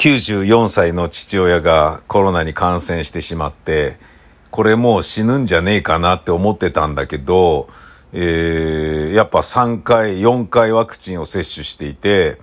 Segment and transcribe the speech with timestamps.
[0.00, 3.98] 94歳の父親がコロナに感染してしまって、
[4.50, 7.68] これもう死ぬんじゃねえかなって思ってたんだけど、
[8.14, 12.40] えー、やっぱ3回、4回ワクチンを接種していて、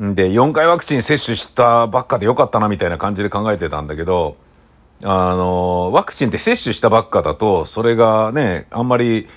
[0.00, 4.36] で、4回ワクチン接種したばっかでよかったなみたいな感じで考えてたんだけど、
[5.04, 9.28] あの、ワクチンって接種したばっかだと、それがね、あんまり、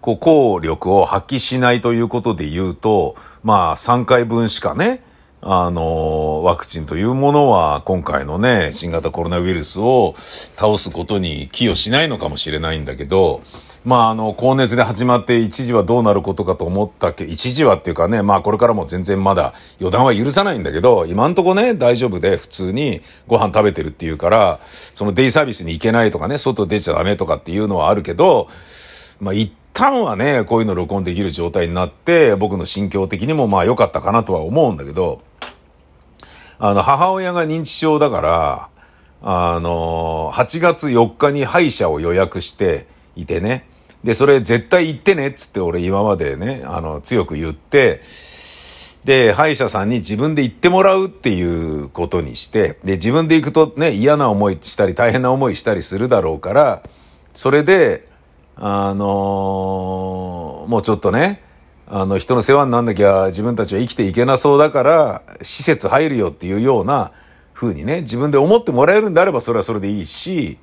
[0.00, 5.02] こう、効力を発揮しないということで言うと、まあ、3回分しかね、
[5.40, 10.14] あの、ワクチンというものは今回のね、新型コロナウイルスを
[10.56, 13.40] 倒すことに寄与しないのかもしれないんだけど、
[13.84, 28.48] まあ、あの、高熱で始まって一時はどうなることかと思ったけ一時はっていうかね、まあこれからも全然まだ予断は許さないんだけど、今んとこね、大丈夫で普通にご飯食べてるっていうから、そのデイサービスに行けないとかね、外出ちゃダメとかっていうのはあるけど、
[29.20, 35.22] まあ一旦はね、こういうの録音できる状態になって、僕の心境的にもまあ良かったかなとは思うんだけど、
[36.58, 38.68] あの、母親が認知症だから、
[39.22, 43.68] あの、8月4日に歯医者を予約していてね。
[44.02, 48.02] で、それ絶対行ってねっつって俺今までね、あの、強く言って、
[49.04, 56.82] で、歯医者さんに自分で行ってもらうっていうことにして、で、自分で行くとね、嫌な思いしたり大変な思いしたりするだろうから、
[57.32, 58.07] それで、
[58.60, 61.42] あの、もうちょっとね、
[61.86, 67.12] あの、人の世話になんなきゃ自分たちは生きていけなそうだから、施設入るよっていうような
[67.54, 70.58] 風にね、自分で思ってもらえるんであればそれはそれでいいし、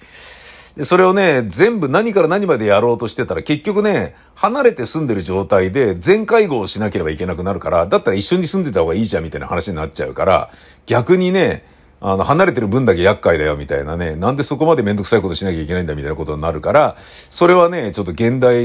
[0.76, 10.52] で、それをね、全部何から何までやろうとしてたら結局ね、離れて住んでる状態で全介護をしなければいけなくなるから、だったら一緒に住んでた方がいいじゃんみたいな話になっちゃうから、
[10.86, 11.64] 逆にね、
[12.08, 18.64] あの、離れてる分だけ厄介だよみたいなね、なんでそこまでめんどくさいことしなきゃいけないんだみたいなことになるから、それはね、ちょっと現代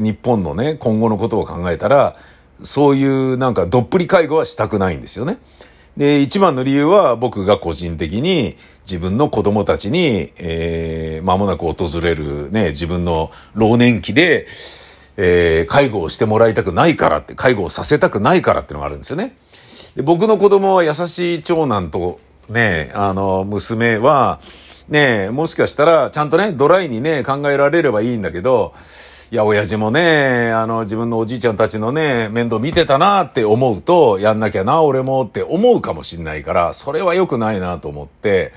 [0.00, 2.16] 日本のね、今後のことを考えたら、
[2.62, 5.38] そういうなんかどっぷり介護はしたくないんですよね。
[5.96, 14.48] で、一番の理由は僕が個人的に自分の子供たちに、えー、間もなく訪れるね、自分の老年期で、
[15.16, 19.36] えー、介護をしてもらいたくないからって、介護をさせたくないからっていうのがあるんですよね。
[19.94, 24.40] で僕の子供は優しい長男とね、あの、娘は、
[24.88, 28.74] ね、もしかしたら、ちゃんとね、ドライにね、考えられればいいんだけど、
[29.30, 38.52] いや、親父もね、あの、自分のおじいちゃんたちのね、面倒見てたなって思うと、やんなきゃな、俺もって思うかもしんないから、それは良くないなと思って、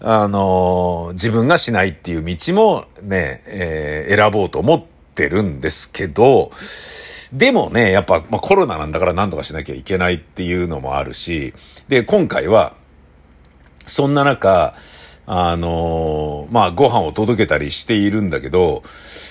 [0.00, 6.50] あの、自分がしないっていう道もね、えー、選ぼうと思ってるんですけど、
[7.32, 11.54] でもね、やっぱ、まあ、コロナなんだから何とかしなきゃいけないっていうのもあるし、
[11.88, 12.74] で、今回は、
[13.86, 14.74] そんな中、
[15.26, 18.82] あのー、まあ、ご飯を届けたりしているんだけど、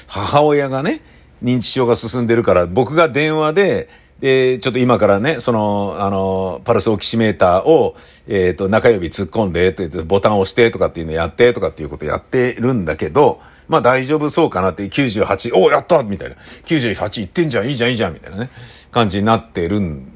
[0.08, 1.02] 母親がね、
[1.44, 7.96] 認知症が進んでるから、僕が電話で、で、ちょっと今からね、その、あの、パルスオキシメーターを、
[8.28, 16.36] えっ、ー、と、中指突っ込んで、ってボタン押してとかっていうのやって、とかっていうことやってるんだけど、まあ大丈夫そうかなって、98、おおやったみたいな。
[16.36, 18.50] 98いってんじゃん、いいじゃん、いいじゃん、みたいなね、
[18.92, 20.10] 感じになってるん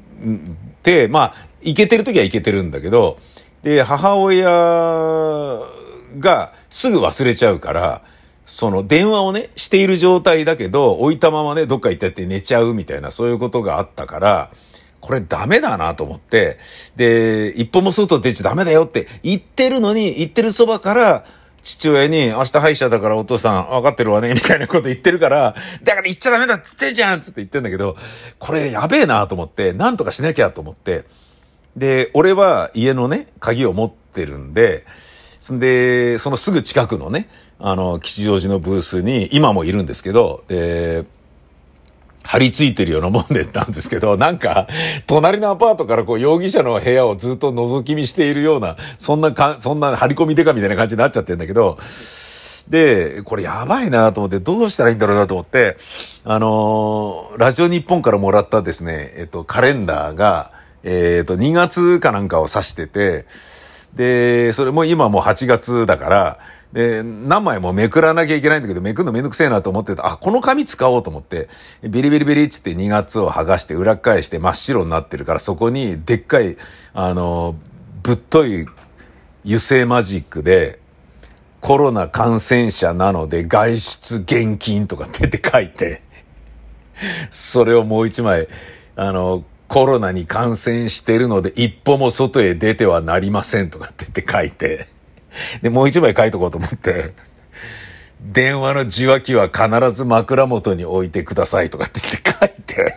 [0.82, 3.18] で、まあ、いけてる時はいけてるんだけど、
[3.68, 4.48] で、母親
[6.18, 8.02] がすぐ忘れちゃうから、
[8.46, 14.50] その電話をね、している状態だけど、置いたままね、どっか行ってって寝ちゃうみたいな、そういうことがあったから、
[15.00, 16.58] これダメだなと思って、
[16.96, 21.26] で、一歩も外出ちゃダメだよって言ってるのに、言ってるそばから、
[21.62, 27.96] 父親に、明日歯医者だからお父さん分かってるわね、みたいなこと言ってるから、だから言っちゃダメだっつってんじゃんつって言ってんだけど、
[28.38, 31.04] これやべえなと思って、なんとかしなきゃと思って、
[31.78, 34.84] で、俺は家のね、鍵を持ってるんで、
[35.40, 37.28] そんで、そのすぐ近くのね、
[37.60, 41.04] あの、吉祥寺のブースに、今もいるんですけど、で、
[42.24, 44.68] 張り付いてるようなもんでなんですけど、なんか、
[45.06, 51.78] 隣のアパートからこう、容疑者の部屋をずっと覗き見しているような、そんなか、そんな張り込みデカみたいな感じになっちゃってんだけど、
[52.68, 55.78] で、これやばいなと思って、どうしたらいいんだろうなと思って、
[56.24, 63.26] あのー、ラジオ日本からもらったですね、えっと、カレンダーが、えっ、ー、と、2月かなんかを指してて、
[63.94, 66.38] で、それも今もう8月だから、
[66.72, 70.06] で、何枚もめくらなきゃいけないんだけど、めくるのめんどくせえなと思ってた。
[70.06, 71.48] あ、この紙使おうと思って、
[71.82, 76.56] ビリビリビリっつって2月を剥がして裏返して真っ白になってるから、そこにでっかい、
[76.92, 77.56] あの、
[78.02, 78.66] ぶっとい
[79.44, 80.78] 油性マジックで、
[81.60, 86.02] コロナ感染者なので外出現金とかって書いて、
[87.30, 88.48] それをもう一枚、
[88.94, 94.88] あの、コロナに感染してるので一歩も外へ出てはなりませんとかって言って書いて、
[95.62, 97.14] で、もう一枚書いとこうと思って、
[98.20, 102.96] 電話の受話器は必ず枕元に置いてくださいとかって言って書いて、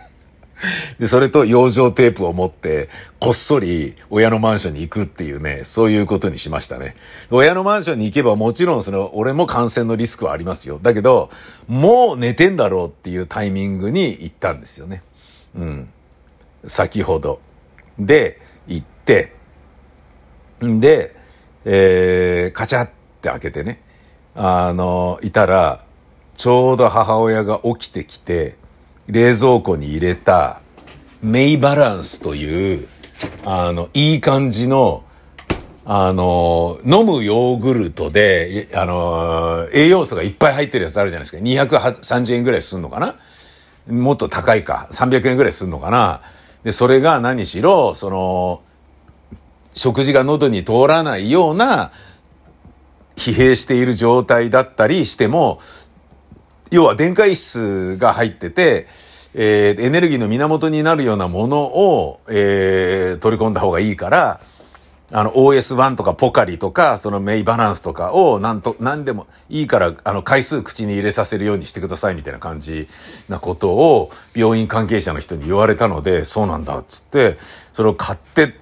[0.98, 2.88] で、それと養生テープを持って、
[3.20, 6.94] こっそり親のマンションに行くっていうね、そういうことにしましたね。
[7.30, 10.78] 親のマンションに行けばもちろんその、俺も感染のリスクはありますよ。
[10.80, 11.30] だけど、
[11.66, 15.02] もう寝てんだろうっていうタイミングに行ったんですよね。
[15.56, 15.88] うん。
[16.64, 17.40] 先ほど。
[17.98, 19.34] で、行って、
[20.60, 21.16] で、
[21.64, 23.82] えー、カチャって開けてね、
[24.34, 25.84] あの、いたら、
[26.34, 28.56] ちょうど母親が起きてきて、
[29.06, 30.62] 冷蔵庫に入れた
[31.20, 32.88] メイバランスという、
[33.44, 35.04] あの、いい感じの、
[35.84, 41.42] あの、飲むヨーグルトで、あの、栄養素がいっぱい入ってるやつあるじゃないですか。
[41.42, 43.16] 230円ぐらいすんのかな
[43.88, 44.88] もっと高いか。
[44.92, 46.20] 300円ぐらいすんのかな
[46.64, 48.62] で、それが何しろ、その、
[49.74, 51.92] 食事が喉に通らないような、
[53.16, 55.60] 疲弊している状態だったりしても、
[56.70, 58.86] 要は電解質が入ってて、
[59.34, 64.40] えー、エネルギーの源になるようなものを、えー、取り込んだ方がいいから、
[65.14, 72.88] あの OS1 とかポカリとか、そのメイバランスとかをなんと、なんでもいいから、あの回数口に入れさせるようにしてくださいみたいな感じ
[73.28, 77.36] なことを病院関係者の人に言われたので、そうなんだっつって、
[77.72, 78.52] それを買ってっ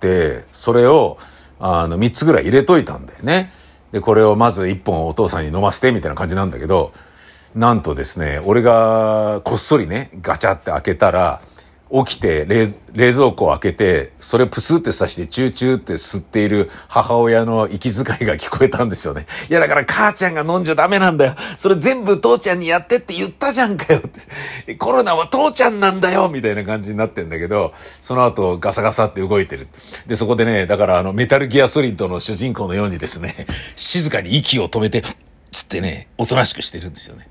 [0.00, 1.18] て、それを
[1.60, 3.52] あの3つぐらい入れといたんだよね。
[3.92, 6.92] で、これをまず1本お父さんに飲ませてみたいな感じなんだけど、
[7.54, 11.42] なんとですね、俺がこっそりね、ガチャって開けたら、
[11.92, 19.26] 起きて冷冷蔵庫を開けて、それプスって刺してチューチューって吸っている母親の息遣いが聞こえたんですよね。
[19.50, 21.34] いやだから母ちゃんが飲んじゃダメなんだよ。
[21.58, 24.02] それ全部父ちゃんにやってって言ったじゃんかよっ
[24.66, 24.74] て。
[24.76, 29.68] コロナは父ちゃんなんだよみたいな感じになってんだけど、その後ガサガサって動いてる。
[30.06, 33.46] で、そこでね、だからあのメタルギアソリッドの主人公のようにですね、
[33.76, 35.02] 静かに息を止めて、
[35.50, 37.28] つってね、おとなしくしてるんですよね。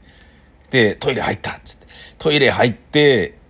[0.70, 1.88] で、トイレ入ったっつって。
[2.18, 3.41] トイレ入って、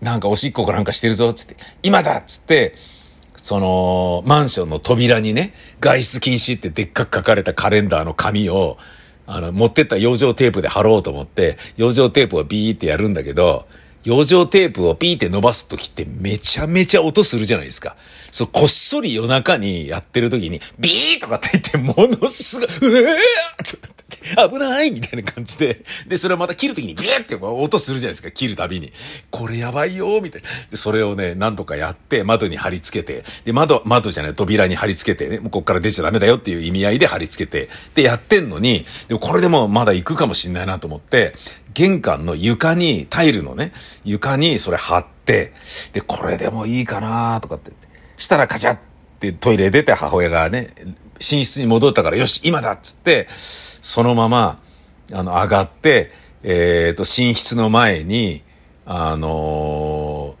[0.00, 1.56] なんかおしっこかなんかしてるぞつって。
[1.82, 2.74] 今だっつって、
[3.36, 8.76] その、マンションの扉にね、外出禁止ってでっかく書かれたカレンダーの紙を、
[9.26, 13.66] あの、持ってった養生テープで貼ろうと思って、養生テープをビーってやるんだけど、
[14.04, 17.96] 養生テープをピーって伸ばすときってめちゃめちゃ音するじゃないですか。
[18.30, 23.95] そう、こっそり夜中にやってるときに、ビーとかって言ってものすごい、うえー
[24.50, 28.92] 危ないみたいな感じで、で、それをまた切るときにビューって音するじゃないですか、切るたびに。
[29.30, 30.48] これやばいよみたいな。
[30.70, 41.34] で、それをね、なんとかやって、窓に貼り付けて、で、窓、窓じゃない、扉に貼り付けてね、もうこっから出ちゃダメだよっていう意味合いで貼り付けて、で、やってんのに、でもこれでもまだ行くかもしんないなと思って、
[41.74, 43.72] 玄関の床に、タイルのね、
[44.04, 45.52] 床にそれ貼って、
[45.92, 47.72] で、これでもいいかなとかって。
[48.16, 48.78] したらカチャっ
[49.20, 50.68] てトイレ出て母親がね、
[51.20, 54.58] 寝室に戻ったから、よし、今だっつって、そのまま、
[55.12, 56.10] あの、上がって、
[56.42, 58.42] えっ、ー、と、寝室の前に、
[58.84, 60.36] あの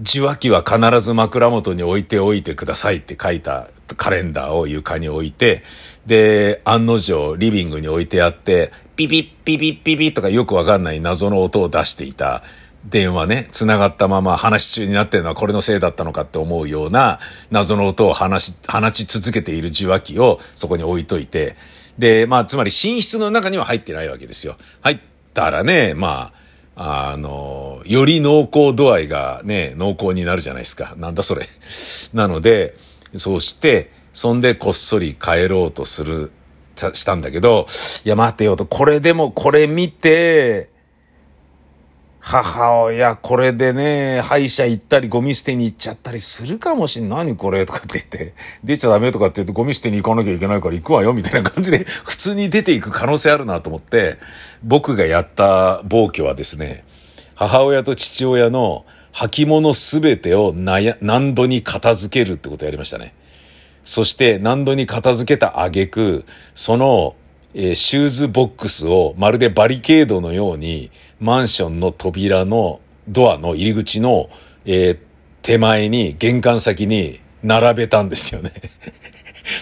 [0.00, 5.62] ー、受話器は必ず枕元に置いておいてくださいって書いたカレンダーを床に置いて、
[6.04, 12.42] で、案の定リビングに置いてあって、ピピッピピッピピッとかよくわかんない謎の音を出していた。
[12.84, 17.18] 電話ね、繋がったまま話中になってるのはこれのせいだったのかって思うような
[17.50, 21.56] 謎の音を話し、放ち続けている受話器をそこに置いといて、
[21.98, 24.56] で、まあ、つまり寝室の中には入ってないわけですよ。
[24.82, 24.98] 入っ
[25.32, 26.32] たらね、ま
[26.76, 30.94] あ、あの、より濃厚度合いがね、濃厚になるじゃないですか。
[30.96, 31.46] なんだそれ。
[32.12, 32.74] なので、
[33.16, 36.32] そうして、そんでこっそり帰ろうとする、
[36.92, 37.66] したんだけど、
[38.04, 40.68] いや待てよと、これでもこれ見て、
[42.26, 47.18] 母親、これでね、歯医者行ったりゴミ捨てに行っちゃったりするかもしんない。
[47.18, 54.16] 何これとかって言って、出ちゃダメとかって言うとゴミ捨てに行かなきゃいけないから行くわよ、みたいな感じで、 普通に出ていく可能性あるなと思って、
[54.62, 56.84] 僕がやった暴挙はですね、
[57.34, 63.12] 母親と父親の履物すべてを何度に片付けるってことをやりましたね。
[63.84, 67.16] そして何度に片付けた挙句、その
[67.54, 70.90] えー、シューズボックスをまるでバリケードのように
[71.20, 74.30] マンションの扉のドアの入り口の、
[74.64, 74.98] えー、
[75.42, 78.52] 手前に玄関先に並べたんですよね。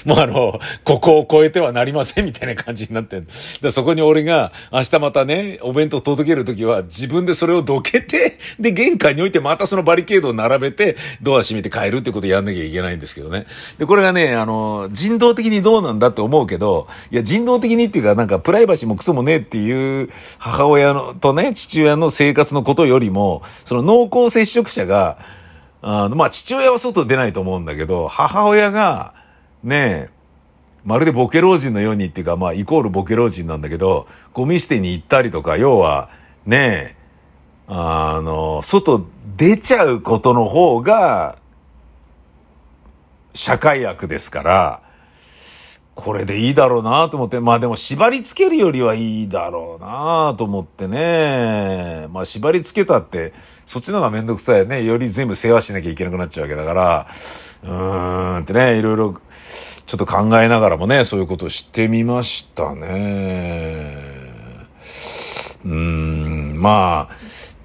[0.07, 3.27] もうあの、ここを超えてはなりませんみたいな感じになってん
[3.71, 13.47] そこに俺が明日またね、お弁当届けるときは自分でそれをどけて、で、玄関に置いてまたそのバリケードを並べて、ドア閉めて帰るってことやんなきゃいけないんですけどね。
[13.79, 25.19] で、これがね、あの、人道的にどうなんだって思うけど、いや、人道的にっていうかなんかプライバシーもクソもねえっていう母親のとね、父親の生活のことよりも、その濃厚接触者が、
[25.83, 29.15] あの、まあ、父親は外出ないと思うんだけど、母親が、
[29.63, 30.11] ねえ、
[30.85, 36.11] まるでボケ老人のようにっていうか、まあ、イコールボケ老人なんだけど、ゴミ捨てに行ったりとか、要は、
[36.45, 36.97] ねえ、
[37.69, 41.39] あの、外出ちゃうことの方が、
[43.35, 44.83] 社会悪ですから、
[45.95, 52.09] これでいいだろうなと思って、まあでも縛り付けるよりはいいだろうなと思ってね。
[52.11, 53.35] まあ縛り付けたって、
[53.67, 54.85] そっちの方がめんどくさいね。
[54.85, 57.07] より全部世話しなきゃいけなくなっちゃうわけだから、
[57.63, 59.15] うーんってね、いろいろ
[59.87, 64.13] ちょっと考えながらもね、そういうことをしてみましたね。
[65.65, 67.15] うーん、まあ、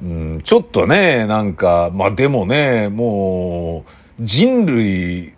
[0.04, 5.34] うん、ちょっとね、なんか、まあでもね、もう、人類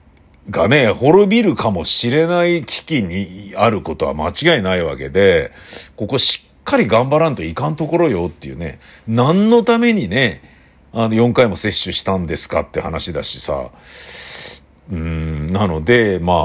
[0.49, 5.51] がね、滅びるかもしれない危機にあることは間違いないわけで、
[5.95, 10.41] ここしっかり頑張らんといかんところよっていうね、何のためにね、
[10.91, 13.69] あの、4回も接種したんですかって話だしさ、
[14.91, 16.35] うん、なので、まあ、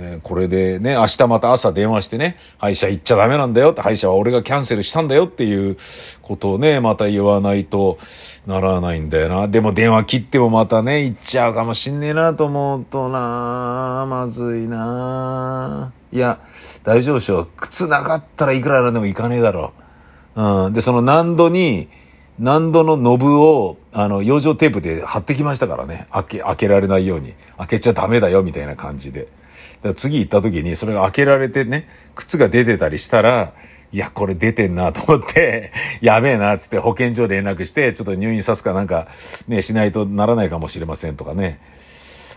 [0.00, 5.76] ね、これでね、明日また朝電話してね、歯医者行っちゃダメなんだよって、歯医者は俺がキャンセルしたんだよっていう
[6.22, 7.98] ことをね、また言わないと
[8.46, 9.48] ならないんだよな。
[9.48, 15.92] でも電話切ってもまたね、行っちゃうかもしんねえなと思うとな、まずいな。
[16.12, 16.40] いや、
[16.82, 17.48] 大丈夫でしょ。
[17.56, 19.72] 靴なかったらいくらなんでも行かねえだろ
[20.34, 20.42] う。
[20.66, 20.72] うん。
[20.72, 21.88] で、その難度に、
[22.38, 26.06] 難度のノブを、あの、養生テープで貼ってきましたからね。
[26.10, 27.34] 開け、開けられないように。
[27.58, 29.28] 開けちゃダメだよ、みたいな感じで。
[29.82, 33.54] だ次行った時に、それが開けられてね、靴が出てたりしたら、
[33.92, 39.08] いや、これ出てんなと思って、 やべえな、つって保健所連絡して、ちょっと入院さすかなんか、
[39.48, 41.60] ね、しないとならないかもしれませんとかね。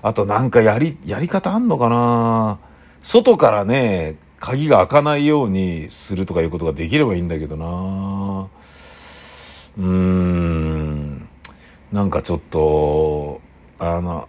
[0.01, 2.59] あとなんかやり、やり方あんのかな？
[3.01, 8.47] 外からね、鍵が開かないようにするとかいうことができればいいんだけどな
[9.77, 11.29] うーん。
[11.91, 13.39] なんかちょっと、
[13.79, 14.27] あの、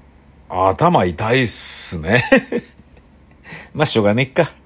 [0.49, 2.25] 頭痛いっすね。
[3.75, 4.64] まあ、しょうがねえか。